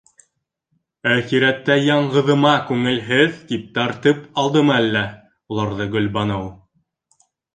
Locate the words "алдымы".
4.45-4.75